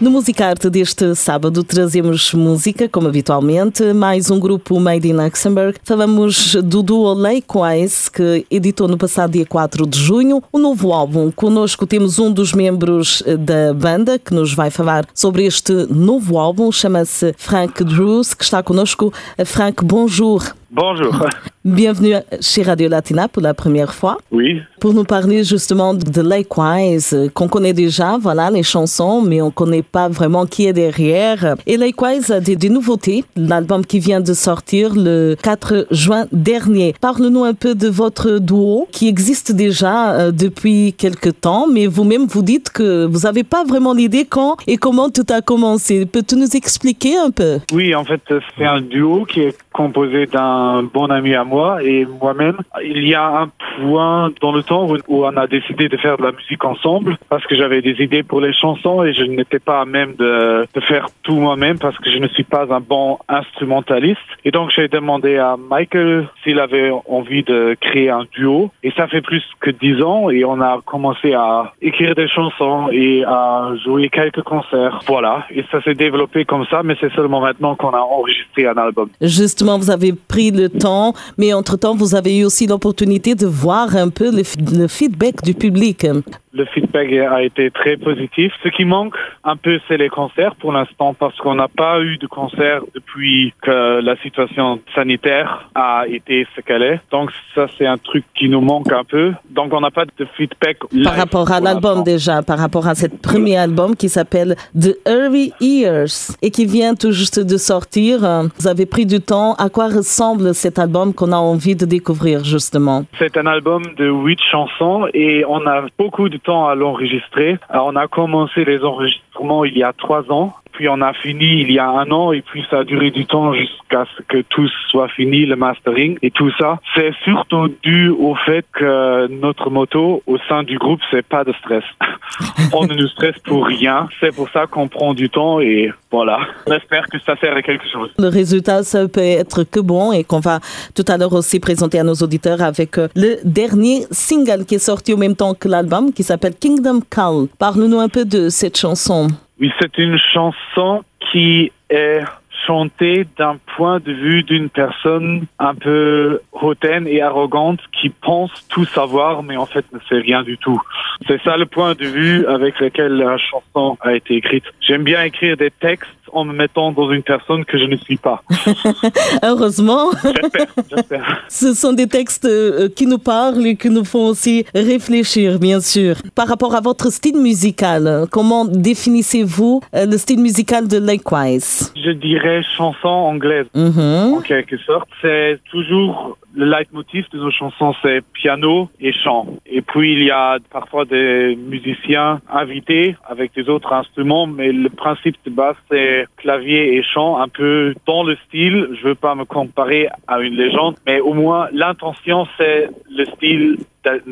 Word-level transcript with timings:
No 0.00 0.12
Musicarte 0.12 0.70
deste 0.70 1.12
sábado 1.16 1.64
trazemos 1.64 2.32
música, 2.32 2.88
como 2.88 3.08
habitualmente, 3.08 3.92
mais 3.92 4.30
um 4.30 4.38
grupo 4.38 4.78
Made 4.78 5.08
in 5.08 5.14
Luxembourg. 5.14 5.74
Falamos 5.82 6.54
do 6.54 6.84
duo 6.84 7.12
Lakewize, 7.14 8.08
que 8.08 8.46
editou 8.48 8.86
no 8.86 8.96
passado 8.96 9.32
dia 9.32 9.44
4 9.44 9.84
de 9.88 9.98
junho 9.98 10.40
um 10.54 10.58
novo 10.60 10.92
álbum. 10.92 11.32
Conosco 11.32 11.84
temos 11.84 12.20
um 12.20 12.32
dos 12.32 12.52
membros 12.52 13.24
da 13.40 13.74
banda 13.74 14.20
que 14.20 14.32
nos 14.32 14.54
vai 14.54 14.70
falar 14.70 15.04
sobre 15.12 15.44
este 15.46 15.72
novo 15.90 16.38
álbum. 16.38 16.70
Chama-se 16.70 17.34
Frank 17.36 17.82
Drews, 17.82 18.34
que 18.34 18.44
está 18.44 18.62
conosco. 18.62 19.12
Frank, 19.44 19.82
bonjour. 19.82 20.54
Bonjour. 20.70 21.26
Bienvenue 21.64 22.14
chez 22.40 22.62
Radio 22.62 22.88
Latina 22.88 23.28
pour 23.28 23.42
la 23.42 23.52
première 23.52 23.92
fois. 23.92 24.16
Oui. 24.30 24.62
Pour 24.80 24.94
nous 24.94 25.04
parler 25.04 25.44
justement 25.44 25.92
de 25.92 26.22
Likewise, 26.22 27.12
euh, 27.12 27.28
qu'on 27.28 27.48
connaît 27.48 27.72
déjà, 27.72 28.16
voilà, 28.18 28.50
les 28.50 28.62
chansons, 28.62 29.20
mais 29.20 29.42
on 29.42 29.46
ne 29.46 29.50
connaît 29.50 29.82
pas 29.82 30.08
vraiment 30.08 30.46
qui 30.46 30.66
est 30.66 30.72
derrière. 30.72 31.56
Et 31.66 31.76
Likewise 31.76 32.30
a 32.30 32.40
des, 32.40 32.56
des 32.56 32.70
nouveautés, 32.70 33.24
l'album 33.36 33.84
qui 33.84 33.98
vient 33.98 34.20
de 34.20 34.32
sortir 34.32 34.94
le 34.94 35.36
4 35.42 35.88
juin 35.90 36.26
dernier. 36.32 36.94
Parle-nous 37.00 37.44
un 37.44 37.54
peu 37.54 37.74
de 37.74 37.88
votre 37.88 38.38
duo 38.38 38.86
qui 38.92 39.08
existe 39.08 39.52
déjà 39.52 40.12
euh, 40.12 40.30
depuis 40.30 40.94
quelques 40.96 41.40
temps, 41.40 41.66
mais 41.70 41.86
vous-même 41.86 42.26
vous 42.26 42.42
dites 42.42 42.70
que 42.70 43.04
vous 43.04 43.20
n'avez 43.20 43.42
pas 43.42 43.64
vraiment 43.64 43.92
l'idée 43.92 44.24
quand 44.24 44.56
et 44.66 44.76
comment 44.76 45.10
tout 45.10 45.26
a 45.28 45.42
commencé. 45.42 46.06
Peux-tu 46.06 46.36
nous 46.36 46.56
expliquer 46.56 47.18
un 47.18 47.30
peu? 47.30 47.58
Oui, 47.72 47.94
en 47.94 48.04
fait, 48.04 48.22
c'est 48.56 48.64
un 48.64 48.80
duo 48.80 49.24
qui 49.26 49.40
est 49.40 49.56
composé 49.72 50.26
d'un 50.26 50.57
bon 50.82 51.06
ami 51.06 51.34
à 51.34 51.44
moi 51.44 51.82
et 51.82 52.06
moi-même. 52.06 52.58
Il 52.82 53.06
y 53.08 53.14
a 53.14 53.42
un 53.42 53.48
point 53.76 54.30
dans 54.40 54.52
le 54.52 54.62
temps 54.62 54.86
où 55.08 55.24
on 55.24 55.36
a 55.36 55.46
décidé 55.46 55.88
de 55.88 55.96
faire 55.96 56.16
de 56.16 56.22
la 56.22 56.32
musique 56.32 56.64
ensemble 56.64 57.16
parce 57.28 57.44
que 57.46 57.56
j'avais 57.56 57.82
des 57.82 58.02
idées 58.02 58.22
pour 58.22 58.40
les 58.40 58.52
chansons 58.52 59.04
et 59.04 59.12
je 59.12 59.24
n'étais 59.24 59.58
pas 59.58 59.80
à 59.80 59.84
même 59.84 60.14
de, 60.16 60.66
de 60.74 60.80
faire 60.80 61.08
tout 61.22 61.36
moi-même 61.36 61.78
parce 61.78 61.96
que 61.98 62.10
je 62.10 62.18
ne 62.18 62.28
suis 62.28 62.44
pas 62.44 62.66
un 62.70 62.80
bon 62.80 63.18
instrumentaliste. 63.28 64.18
Et 64.44 64.50
donc 64.50 64.70
j'ai 64.74 64.88
demandé 64.88 65.36
à 65.36 65.56
Michael 65.56 66.28
s'il 66.42 66.58
avait 66.60 66.90
envie 67.06 67.42
de 67.42 67.76
créer 67.80 68.10
un 68.10 68.24
duo 68.32 68.70
et 68.82 68.90
ça 68.92 69.06
fait 69.06 69.20
plus 69.20 69.42
que 69.60 69.70
dix 69.70 70.02
ans 70.02 70.30
et 70.30 70.44
on 70.44 70.60
a 70.60 70.80
commencé 70.84 71.34
à 71.34 71.72
écrire 71.82 72.14
des 72.14 72.28
chansons 72.28 72.88
et 72.92 73.24
à 73.24 73.72
jouer 73.84 74.08
quelques 74.08 74.42
concerts. 74.42 75.00
Voilà. 75.06 75.46
Et 75.50 75.64
ça 75.70 75.82
s'est 75.82 75.94
développé 75.94 76.44
comme 76.44 76.64
ça, 76.70 76.82
mais 76.82 76.96
c'est 77.00 77.12
seulement 77.12 77.40
maintenant 77.40 77.74
qu'on 77.74 77.90
a 77.90 78.00
enregistré 78.00 78.66
un 78.66 78.76
album. 78.76 79.08
Justement, 79.20 79.78
vous 79.78 79.90
avez 79.90 80.12
pris 80.12 80.47
le 80.50 80.68
temps, 80.68 81.14
mais 81.36 81.52
entre-temps, 81.52 81.94
vous 81.94 82.14
avez 82.14 82.38
eu 82.38 82.44
aussi 82.44 82.66
l'opportunité 82.66 83.34
de 83.34 83.46
voir 83.46 83.96
un 83.96 84.08
peu 84.08 84.30
le, 84.30 84.88
feedback 84.88 85.42
du 85.42 85.54
public. 85.54 86.06
Le 86.52 86.64
feedback 86.64 87.12
a 87.12 87.42
été 87.42 87.70
très 87.70 87.96
positif. 87.96 88.52
Ce 88.62 88.68
qui 88.68 88.84
manque 88.84 89.14
un 89.44 89.56
peu, 89.56 89.78
c'est 89.86 89.96
les 89.96 90.08
concerts 90.08 90.54
pour 90.56 90.72
l'instant 90.72 91.14
parce 91.14 91.36
qu'on 91.36 91.54
n'a 91.54 91.68
pas 91.68 92.00
eu 92.00 92.16
de 92.16 92.26
concert 92.26 92.80
depuis 92.94 93.52
que 93.60 94.00
la 94.00 94.16
situation 94.16 94.80
sanitaire 94.94 95.68
a 95.74 96.04
été 96.08 96.46
ce 96.56 96.60
qu'elle 96.62 96.82
est. 96.82 97.00
Donc 97.10 97.30
ça, 97.54 97.66
c'est 97.76 97.86
un 97.86 97.98
truc 97.98 98.24
qui 98.34 98.48
nous 98.48 98.60
manque 98.60 98.90
un 98.92 99.04
peu. 99.04 99.32
Donc 99.50 99.72
on 99.74 99.80
n'a 99.80 99.90
pas 99.90 100.06
de 100.06 100.24
feedback. 100.36 100.78
Par 101.04 101.16
rapport 101.16 101.50
à 101.52 101.60
l'album 101.60 102.02
déjà, 102.02 102.42
par 102.42 102.58
rapport 102.58 102.88
à 102.88 102.94
cet 102.94 103.20
premier 103.20 103.56
album 103.56 103.94
qui 103.94 104.08
s'appelle 104.08 104.56
The 104.78 104.96
Early 105.06 105.52
Years 105.60 106.36
et 106.40 106.50
qui 106.50 106.64
vient 106.64 106.94
tout 106.94 107.12
juste 107.12 107.40
de 107.40 107.56
sortir. 107.58 108.20
Vous 108.58 108.66
avez 108.66 108.86
pris 108.86 109.04
du 109.04 109.20
temps. 109.20 109.54
À 109.54 109.68
quoi 109.68 109.88
ressemble 109.88 110.54
cet 110.54 110.78
album 110.78 111.12
qu'on 111.12 111.32
a 111.32 111.36
envie 111.36 111.76
de 111.76 111.84
découvrir 111.84 112.44
justement? 112.44 113.04
C'est 113.18 113.36
un 113.36 113.46
album 113.46 113.82
de 113.96 114.08
huit 114.08 114.40
chansons 114.50 115.06
et 115.12 115.44
on 115.46 115.66
a 115.66 115.86
beaucoup 115.98 116.28
de 116.28 116.37
temps 116.38 116.68
à 116.68 116.74
l'enregistrer. 116.74 117.58
On 117.70 117.96
a 117.96 118.08
commencé 118.08 118.64
les 118.64 118.84
enregistrements 118.84 119.64
il 119.64 119.76
y 119.76 119.82
a 119.82 119.92
trois 119.92 120.30
ans 120.30 120.54
puis 120.78 120.88
on 120.88 121.00
a 121.00 121.12
fini 121.12 121.62
il 121.62 121.72
y 121.72 121.80
a 121.80 121.88
un 121.88 122.08
an 122.12 122.30
et 122.30 122.40
puis 122.40 122.64
ça 122.70 122.78
a 122.78 122.84
duré 122.84 123.10
du 123.10 123.26
temps 123.26 123.52
jusqu'à 123.52 124.04
ce 124.16 124.22
que 124.22 124.42
tout 124.42 124.68
soit 124.92 125.08
fini, 125.08 125.44
le 125.44 125.56
mastering 125.56 126.16
et 126.22 126.30
tout 126.30 126.52
ça. 126.56 126.78
C'est 126.94 127.12
surtout 127.24 127.74
dû 127.82 128.10
au 128.10 128.36
fait 128.46 128.64
que 128.72 129.26
notre 129.26 129.70
moto 129.70 130.22
au 130.28 130.38
sein 130.48 130.62
du 130.62 130.78
groupe, 130.78 131.00
c'est 131.10 131.26
pas 131.26 131.42
de 131.42 131.52
stress. 131.54 131.82
on 132.72 132.86
ne 132.86 132.94
nous 132.94 133.08
stresse 133.08 133.36
pour 133.44 133.66
rien. 133.66 134.08
C'est 134.20 134.32
pour 134.32 134.48
ça 134.50 134.66
qu'on 134.68 134.86
prend 134.86 135.14
du 135.14 135.28
temps 135.28 135.58
et 135.58 135.90
voilà. 136.12 136.38
J'espère 136.68 137.08
que 137.08 137.18
ça 137.26 137.34
sert 137.40 137.56
à 137.56 137.62
quelque 137.62 137.88
chose. 137.92 138.10
Le 138.16 138.28
résultat, 138.28 138.84
ça 138.84 139.08
peut 139.08 139.20
être 139.20 139.64
que 139.64 139.80
bon 139.80 140.12
et 140.12 140.22
qu'on 140.22 140.38
va 140.38 140.60
tout 140.94 141.04
à 141.08 141.18
l'heure 141.18 141.32
aussi 141.32 141.58
présenter 141.58 141.98
à 141.98 142.04
nos 142.04 142.14
auditeurs 142.14 142.62
avec 142.62 142.98
euh, 142.98 143.08
le 143.16 143.38
dernier 143.42 144.02
single 144.12 144.64
qui 144.64 144.76
est 144.76 144.78
sorti 144.78 145.12
au 145.12 145.16
même 145.16 145.34
temps 145.34 145.54
que 145.54 145.66
l'album 145.66 146.12
qui 146.12 146.22
s'appelle 146.22 146.54
Kingdom 146.54 147.00
Call. 147.10 147.48
Parle-nous 147.58 147.98
un 147.98 148.08
peu 148.08 148.24
de 148.24 148.48
cette 148.48 148.78
chanson. 148.78 149.26
Oui, 149.60 149.72
c'est 149.80 149.98
une 149.98 150.18
chanson 150.18 151.02
qui 151.32 151.72
est 151.90 152.22
chantée 152.66 153.26
d'un 153.36 153.56
point 153.76 153.98
de 153.98 154.12
vue 154.12 154.42
d'une 154.42 154.68
personne 154.68 155.46
un 155.58 155.74
peu 155.74 156.40
hautaine 156.52 157.06
et 157.06 157.22
arrogante 157.22 157.80
qui 157.92 158.08
pense 158.08 158.50
tout 158.68 158.84
savoir 158.84 159.42
mais 159.42 159.56
en 159.56 159.66
fait 159.66 159.84
ne 159.92 159.98
sait 160.08 160.18
rien 160.18 160.42
du 160.42 160.58
tout. 160.58 160.80
C'est 161.26 161.40
ça 161.42 161.56
le 161.56 161.66
point 161.66 161.94
de 161.94 162.04
vue 162.04 162.46
avec 162.46 162.78
lequel 162.80 163.12
la 163.16 163.38
chanson 163.38 163.96
a 164.00 164.14
été 164.14 164.36
écrite. 164.36 164.64
J'aime 164.80 165.04
bien 165.04 165.22
écrire 165.22 165.56
des 165.56 165.70
textes 165.70 166.10
en 166.32 166.44
me 166.44 166.52
mettant 166.52 166.92
dans 166.92 167.10
une 167.12 167.22
personne 167.22 167.64
que 167.64 167.78
je 167.78 167.84
ne 167.84 167.96
suis 167.96 168.16
pas. 168.16 168.42
Heureusement. 169.42 170.06
J'espère, 170.22 170.66
j'espère. 170.90 171.44
Ce 171.48 171.74
sont 171.74 171.92
des 171.92 172.06
textes 172.06 172.44
euh, 172.44 172.88
qui 172.88 173.06
nous 173.06 173.18
parlent 173.18 173.66
et 173.66 173.76
qui 173.76 173.90
nous 173.90 174.04
font 174.04 174.26
aussi 174.28 174.64
réfléchir, 174.74 175.58
bien 175.58 175.80
sûr. 175.80 176.16
Par 176.34 176.48
rapport 176.48 176.74
à 176.74 176.80
votre 176.80 177.10
style 177.12 177.38
musical, 177.38 178.26
comment 178.30 178.64
définissez-vous 178.64 179.80
euh, 179.94 180.06
le 180.06 180.16
style 180.18 180.40
musical 180.40 180.88
de 180.88 180.98
Likewise? 180.98 181.92
Je 181.96 182.10
dirais 182.12 182.62
chanson 182.76 183.08
anglaise, 183.08 183.66
Mhm. 183.74 184.34
en 184.36 184.40
quelque 184.40 184.78
sorte. 184.78 185.08
C'est 185.20 185.60
toujours 185.70 186.37
le 186.54 186.64
leitmotiv 186.64 187.26
de 187.30 187.38
nos 187.38 187.50
chansons, 187.50 187.94
c'est 188.02 188.22
piano 188.32 188.88
et 189.00 189.12
chant. 189.12 189.46
Et 189.66 189.82
puis 189.82 190.12
il 190.12 190.24
y 190.24 190.30
a 190.30 190.58
parfois 190.70 191.04
des 191.04 191.56
musiciens 191.56 192.40
invités 192.50 193.16
avec 193.24 193.54
des 193.54 193.68
autres 193.68 193.92
instruments, 193.92 194.46
mais 194.46 194.72
le 194.72 194.88
principe 194.88 195.36
de 195.44 195.50
base 195.50 195.76
c'est 195.90 196.26
clavier 196.36 196.96
et 196.96 197.02
chant, 197.02 197.38
un 197.40 197.48
peu 197.48 197.94
dans 198.06 198.22
le 198.22 198.36
style. 198.46 198.88
Je 199.00 199.08
veux 199.08 199.14
pas 199.14 199.34
me 199.34 199.44
comparer 199.44 200.08
à 200.26 200.40
une 200.40 200.54
légende, 200.54 200.96
mais 201.06 201.20
au 201.20 201.34
moins 201.34 201.68
l'intention 201.72 202.46
c'est 202.56 202.88
le 203.10 203.24
style 203.26 203.78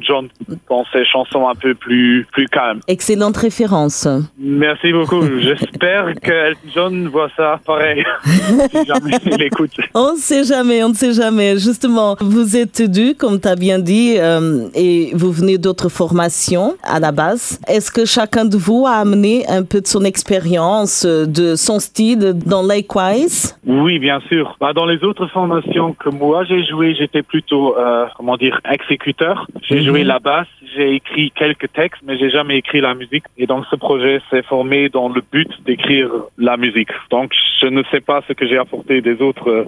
John 0.00 0.28
dans 0.68 0.84
ses 0.92 1.04
chansons 1.04 1.48
un 1.48 1.54
peu 1.54 1.74
plus 1.74 2.26
plus 2.32 2.46
calmes. 2.46 2.80
Excellente 2.88 3.36
référence. 3.36 4.08
Merci 4.38 4.92
beaucoup. 4.92 5.22
J'espère 5.40 6.14
que 6.22 6.52
John 6.74 7.08
voit 7.08 7.28
ça 7.36 7.60
pareil. 7.64 8.04
si 8.24 8.86
jamais 8.86 9.16
il 9.24 9.42
écoute. 9.42 9.72
On 9.94 10.12
ne 10.12 10.18
sait 10.18 10.44
jamais, 10.44 10.82
on 10.84 10.90
ne 10.90 10.94
sait 10.94 11.12
jamais. 11.12 11.58
Justement, 11.58 12.16
vous 12.20 12.56
êtes 12.56 12.82
dû, 12.82 13.14
comme 13.14 13.40
tu 13.40 13.48
as 13.48 13.56
bien 13.56 13.78
dit, 13.78 14.16
euh, 14.18 14.68
et 14.74 15.10
vous 15.14 15.32
venez 15.32 15.58
d'autres 15.58 15.88
formations 15.88 16.76
à 16.82 17.00
la 17.00 17.12
base. 17.12 17.60
Est-ce 17.68 17.90
que 17.90 18.04
chacun 18.04 18.44
de 18.44 18.56
vous 18.56 18.86
a 18.86 18.96
amené 18.96 19.46
un 19.48 19.64
peu 19.64 19.80
de 19.80 19.86
son 19.86 20.04
expérience, 20.04 21.04
de 21.04 21.56
son 21.56 21.78
style 21.78 22.34
dans 22.44 22.62
Likewise? 22.62 23.58
Oui, 23.66 23.98
bien 23.98 24.20
sûr. 24.28 24.56
Bah, 24.60 24.72
dans 24.72 24.86
les 24.86 25.02
autres 25.04 25.26
formations 25.28 25.94
que 25.94 26.10
moi 26.10 26.44
j'ai 26.44 26.64
joué, 26.64 26.94
j'étais 26.94 27.22
plutôt, 27.22 27.76
euh, 27.76 28.06
comment 28.16 28.36
dire, 28.36 28.60
exécuteur. 28.70 29.46
J'ai 29.68 29.82
joué 29.82 30.04
la 30.04 30.18
basse, 30.20 30.48
j'ai 30.76 30.94
écrit 30.94 31.32
quelques 31.32 31.72
textes, 31.72 32.00
mais 32.04 32.16
j'ai 32.18 32.30
jamais 32.30 32.58
écrit 32.58 32.80
la 32.80 32.94
musique. 32.94 33.24
Et 33.36 33.46
donc 33.46 33.64
ce 33.70 33.76
projet 33.76 34.20
s'est 34.30 34.42
formé 34.42 34.88
dans 34.88 35.08
le 35.08 35.22
but 35.32 35.48
d'écrire 35.64 36.08
la 36.38 36.56
musique. 36.56 36.90
Donc 37.10 37.32
je 37.60 37.66
ne 37.66 37.82
sais 37.90 38.00
pas 38.00 38.22
ce 38.28 38.32
que 38.32 38.46
j'ai 38.46 38.58
apporté 38.58 39.00
des 39.00 39.20
autres 39.20 39.66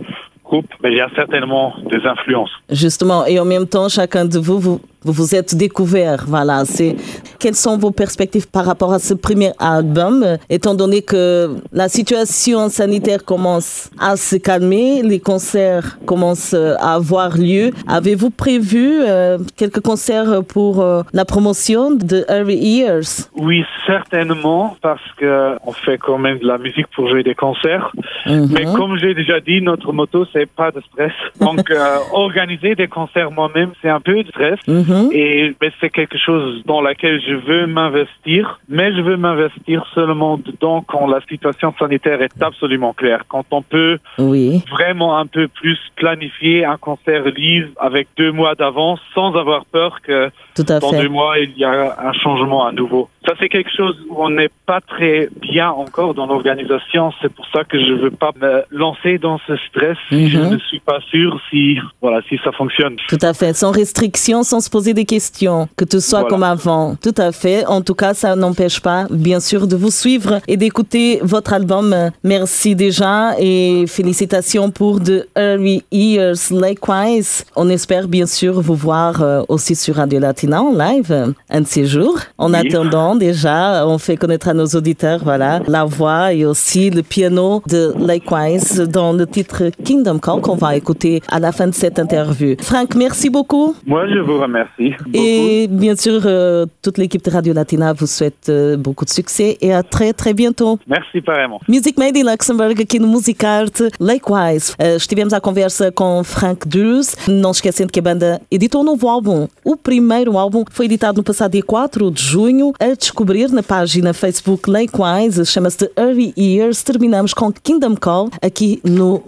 euh, 0.49 0.59
groupes, 0.59 0.73
mais 0.83 0.93
il 0.93 0.97
y 0.97 1.01
a 1.01 1.09
certainement 1.15 1.75
des 1.91 2.05
influences. 2.07 2.51
Justement, 2.71 3.27
et 3.27 3.39
en 3.39 3.45
même 3.45 3.67
temps, 3.67 3.89
chacun 3.89 4.25
de 4.25 4.39
vous, 4.39 4.59
vous 4.59 4.81
vous 5.05 5.13
vous 5.13 5.35
êtes 5.35 5.55
découvert. 5.57 6.25
Voilà, 6.27 6.65
c'est 6.65 6.97
quelles 7.39 7.55
sont 7.55 7.79
vos 7.79 7.91
perspectives 7.91 8.49
par 8.51 8.65
rapport 8.65 8.93
à 8.93 8.99
ce 8.99 9.15
premier 9.15 9.53
album, 9.59 10.25
étant 10.51 10.75
donné 10.75 11.03
que 11.03 11.57
la 11.73 11.89
situation 11.89 12.69
sanitaire 12.69 13.25
commence 13.25 13.91
à 14.01 14.17
se 14.17 14.37
calmer, 14.37 15.03
les 15.03 15.21
concerts 15.21 15.99
commencent 16.05 16.55
à 16.55 16.95
avoir 16.95 17.37
lieu. 17.37 17.71
Avez-vous 17.87 18.31
prévu 18.31 19.01
euh, 19.01 19.39
quelques 19.57 19.81
concerts 19.81 20.43
pour 20.47 20.81
euh, 20.81 21.03
la 21.13 21.25
promotion 21.25 21.93
de 21.93 22.25
Early 22.29 22.57
Years? 22.57 23.31
Oui, 23.37 23.65
certainement, 23.87 24.77
parce 24.83 25.13
que 25.17 25.57
on 25.65 25.73
fait 25.73 25.99
quand 25.99 26.19
même 26.19 26.39
de 26.39 26.47
la 26.47 26.59
musique 26.59 26.89
pour 26.89 27.09
jouer 27.09 27.23
des 27.23 27.35
concerts. 27.35 27.93
Mhm. 28.27 28.49
Mais 28.53 28.65
comme 28.75 28.99
j'ai 28.99 29.15
déjà 29.15 29.41
dit, 29.41 29.63
notre 29.63 29.93
motto 29.93 30.27
c'est 30.33 30.38
pas 30.47 30.71
de 30.71 30.81
stress. 30.81 31.13
Donc 31.41 31.71
euh, 31.71 31.99
organiser 32.13 32.75
des 32.75 32.89
concerts 32.89 33.31
moi-même, 33.31 33.73
c'est 33.83 33.89
un 33.89 34.01
peu 34.01 34.23
de 34.23 34.29
stress. 34.29 34.59
Mhm. 34.67 35.11
Et 35.13 35.55
c'est 35.81 35.91
quelque 35.91 36.19
chose 36.19 36.63
dans 36.65 36.81
laquelle 36.81 37.21
je 37.21 37.35
veux 37.35 37.67
m'investir, 37.67 38.61
mais 38.69 38.93
je 38.95 39.01
veux 39.01 39.17
m'investir 39.17 39.87
seulement 39.95 40.39
dedans 40.39 40.83
quand 40.87 41.07
la 41.07 41.21
situation 41.29 41.75
sanitaire 41.79 42.23
est 42.23 42.43
absolument 42.43 42.93
claire, 42.93 43.25
quand 43.29 43.45
on 43.51 43.63
peut 43.63 43.99
oui. 44.19 44.63
vraiment 44.71 45.19
un 45.19 45.27
peu 45.27 45.49
plus 45.49 45.79
planifier 45.97 46.65
un 46.65 46.77
concert 46.77 47.25
live 47.27 47.71
avec 47.79 48.09
deux 48.17 48.33
mois 48.33 48.55
d'avance 48.55 49.01
sans 49.15 49.35
avoir 49.35 49.65
peur 49.67 50.01
que 50.03 50.31
dans 50.57 50.91
deux 50.91 51.09
mois 51.09 51.39
il 51.39 51.57
y 51.57 51.65
a 51.65 51.97
un 51.99 52.13
changement 52.13 52.67
à 52.67 52.73
nouveau. 52.73 53.09
Ça 53.27 53.35
c'est 53.39 53.49
quelque 53.49 53.71
chose 53.75 53.97
où 54.09 54.23
on 54.23 54.31
n'est 54.31 54.51
pas 54.67 54.81
très 54.81 55.29
bien 55.41 55.71
encore 55.71 56.15
dans 56.15 56.27
l'organisation. 56.27 57.13
C'est 57.21 57.33
pour 57.33 57.47
ça 57.53 57.65
que 57.65 57.79
je 57.79 57.93
veux 57.93 58.11
pas 58.11 58.33
me 58.41 58.63
lancer 58.71 59.19
dans 59.19 59.39
ce 59.47 59.57
stress 59.69 59.99
je 60.29 60.39
mhm. 60.39 60.51
ne 60.51 60.59
suis 60.59 60.81
pas 60.81 60.99
sûr 61.11 61.41
si 61.51 61.79
voilà 62.01 62.21
si 62.29 62.39
ça 62.45 62.53
fonctionne. 62.53 62.97
Tout 63.09 63.19
à 63.23 63.35
fait, 63.35 63.55
sans 63.55 63.71
restriction, 63.71 64.43
sans 64.43 64.61
se 64.61 64.71
poser 64.71 64.95
des 64.95 65.05
questions, 65.05 65.69
que 65.77 65.85
tout 65.85 66.01
soit 66.01 66.25
comme 66.25 66.43
avant. 66.43 66.97
Tout 66.97 67.15
à 67.17 67.33
fait. 67.33 67.65
En 67.67 67.83
tout 67.83 67.95
cas, 67.95 68.15
ça 68.15 68.37
n'empêche 68.37 68.81
pas, 68.81 69.07
bien 69.11 69.41
sûr, 69.41 69.67
de 69.67 69.77
vous 69.77 69.91
suivre 69.91 70.41
et 70.47 70.57
d'écouter 70.57 71.21
votre 71.23 71.53
album. 71.53 71.95
Merci 72.23 72.75
déjà 72.75 73.35
et 73.39 73.85
félicitations 73.87 74.71
pour 74.71 75.01
The 75.01 75.29
Early 75.37 75.83
Years. 75.91 76.51
Likewise, 76.51 77.45
on 77.57 77.69
espère 77.69 78.09
bien 78.09 78.27
sûr 78.27 78.61
vous 78.61 78.75
voir 78.75 79.23
euh, 79.23 79.43
aussi 79.49 79.75
sur 79.75 79.97
Radio 79.97 80.19
Latina 80.21 80.63
en 80.63 80.73
live 80.73 81.35
un 81.51 81.61
de 81.61 81.67
ces 81.67 81.85
jours. 81.85 82.19
En 82.37 82.55
attendant, 82.55 83.17
déjà, 83.17 83.87
on 83.87 83.99
fait 83.99 84.17
connaître 84.17 84.49
à 84.49 84.55
nos 84.55 84.67
auditeurs, 84.67 85.21
voilà, 85.23 85.61
la 85.67 85.85
voix 85.85 86.33
et 86.33 86.45
aussi 86.45 86.91
le 86.91 87.03
piano 87.03 87.63
de 87.67 87.95
Likewise 87.99 88.81
dans 88.81 89.13
le 89.13 89.27
titre 89.27 89.71
Kingdom 89.85 90.18
Call 90.19 90.41
qu'on 90.41 90.57
va 90.57 90.77
écouter 90.77 91.23
à 91.29 91.39
la 91.39 91.53
fin 91.53 91.67
de 91.67 91.75
cette 91.75 91.99
interview. 91.99 92.57
Franck, 92.61 92.95
merci 92.95 93.31
beaucoup. 93.31 93.75
Moi, 93.87 94.09
je 94.09 94.19
vous 94.19 94.39
remercie. 94.39 94.95
Et 95.15 95.69
bien 95.69 95.97
sûr, 95.97 96.23
euh, 96.25 96.67
toute 96.83 96.99
l'équipe 96.99 97.25
de 97.25 97.31
Radio 97.31 97.53
Latina 97.53 97.93
vous 97.93 98.07
souhaite 98.07 98.49
euh, 98.49 98.77
beaucoup 98.77 99.05
de 99.05 99.11
succès 99.11 99.59
et 99.61 99.73
à 99.73 99.83
très, 99.83 100.13
très 100.13 100.35
bientôt. 100.35 100.79
Merci, 100.87 101.21
pareillement. 101.21 101.61
Music 101.69 101.99
Made 101.99 102.17
in 102.17 102.31
Luxembourg 102.31 102.75
aqui 102.81 102.99
no 102.99 103.09
Musicarte. 103.09 103.85
Likewise, 104.01 104.75
uh, 104.81 104.97
estivemos 104.97 105.33
à 105.33 105.41
conversa 105.41 105.91
com 105.93 106.23
Frank 106.25 106.67
Drews, 106.67 107.17
não 107.29 107.51
esquecendo 107.51 107.93
que 107.93 107.99
a 107.99 108.03
banda 108.03 108.41
editou 108.51 108.83
um 108.83 108.85
novo 108.85 109.09
álbum. 109.09 109.49
O 109.65 109.77
primeiro 109.77 110.39
álbum 110.39 110.65
foi 110.71 110.87
editado 110.87 111.19
no 111.19 111.25
passado 111.25 111.53
dia 111.53 111.63
4 111.63 112.11
de 112.11 112.23
junho, 112.23 112.73
a 112.79 112.95
descobrir 112.95 113.51
na 113.51 113.63
página 113.63 114.13
Facebook 114.13 114.71
Likewise, 114.71 115.45
chama-se 115.47 115.79
The 115.79 115.91
Early 115.97 116.33
Years. 116.37 116.83
Terminamos 116.83 117.35
com 117.35 117.53
Kingdom 117.53 117.97
Call 117.97 118.31
aqui 118.43 118.81
no 118.85 119.23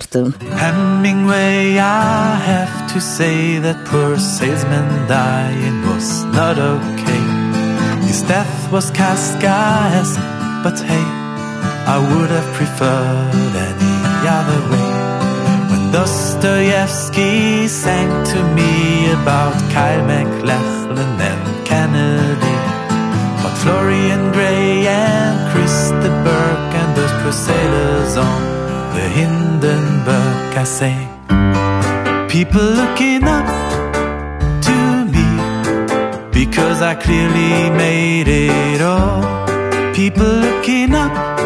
Musicarte. 0.00 0.40
Hemingway, 0.58 1.78
I 1.78 2.34
have 2.34 2.92
to 2.92 3.00
say 3.00 3.58
that 3.58 3.86
poor 3.86 4.18
salesman 4.18 5.06
dying 5.06 5.82
was 5.86 6.24
not 6.24 6.58
okay. 6.58 8.06
His 8.06 8.22
death 8.22 8.72
was 8.72 8.90
gas, 8.90 10.16
but 10.64 10.78
hey, 10.80 11.06
I 11.86 11.98
would 11.98 12.30
have 12.30 12.54
preferred 12.54 13.54
any 13.70 14.28
other 14.36 14.60
way. 14.70 14.90
When 15.70 15.92
Dostoevsky 15.92 17.68
sang 17.68 18.24
to 18.24 18.42
me 18.54 19.12
about 19.12 19.54
Kyle 19.72 20.04
MacLachlan 20.06 21.20
and 21.20 21.66
Kennedy, 21.66 22.56
but 23.42 23.54
Florian 23.62 24.32
Gray 24.32 24.86
and 24.86 25.38
Christa 25.52 26.10
Burke 26.24 26.74
and 26.74 26.96
those 26.96 27.12
crusaders 27.22 28.16
on 28.16 28.59
the 28.94 29.06
Hindenburg, 29.18 30.56
I 30.56 30.64
say, 30.64 30.96
people 32.28 32.62
looking 32.80 33.24
up 33.24 33.46
to 34.68 34.76
me 35.14 35.28
because 36.32 36.82
I 36.82 36.94
clearly 36.94 37.70
made 37.70 38.28
it 38.28 38.80
all. 38.80 39.22
People 39.94 40.26
looking 40.26 40.94
up 40.94 41.39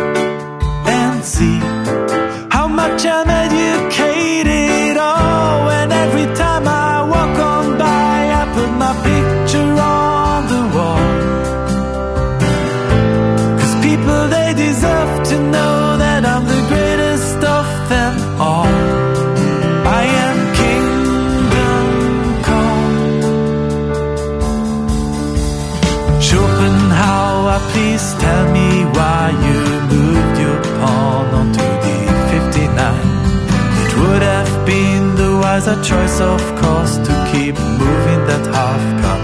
choice, 35.85 36.19
of 36.21 36.43
course, 36.63 36.97
to 37.07 37.15
keep 37.33 37.55
moving 37.85 38.21
that 38.31 38.45
half-cut 38.57 39.23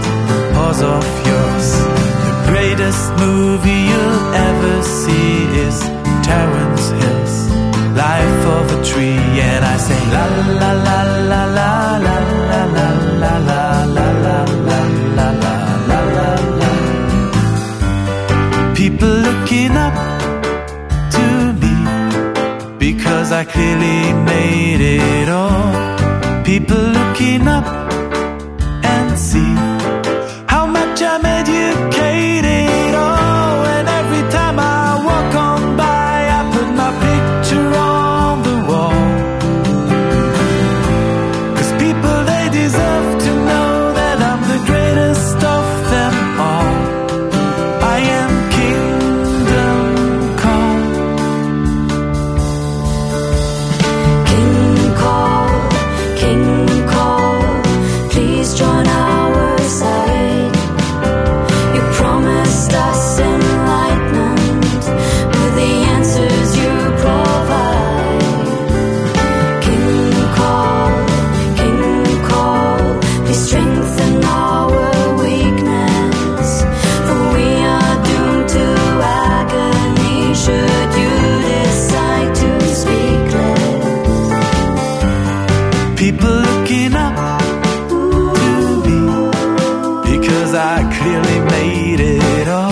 pause 0.53 0.81
of 0.95 1.05
yours. 1.29 1.67
The 2.27 2.35
greatest 2.49 3.03
movie 3.23 3.81
you'll 3.91 4.25
ever 4.49 4.75
see 4.83 5.33
is 5.65 5.77
Terence 6.27 6.85
Hill's 6.99 7.35
Life 8.03 8.41
of 8.57 8.65
a 8.77 8.79
Tree, 8.89 9.41
and 9.51 9.65
I 9.65 9.77
say 9.77 10.01
la 10.15 10.25
la 10.35 10.45
la 10.61 10.71
la 10.89 11.01
la 11.31 11.41
la 11.51 11.77
la 12.05 12.17
la 12.31 12.87
la 13.21 13.33
la 13.35 13.35
la 13.45 13.67
la 13.95 14.11
la 14.15 14.35
la 14.35 14.71
people 18.81 19.15
looking 19.27 19.73
up 19.77 19.93
to 21.15 21.25
me 21.61 21.75
because 22.79 23.31
I 23.31 23.43
clearly 23.45 24.11
made 24.25 24.81
it 24.81 25.29
all. 25.29 25.90
People 26.51 26.75
looking 26.75 27.47
up 27.47 27.80
made 91.45 91.99
it 91.99 92.47
all. 92.47 92.70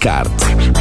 Card. 0.00 0.79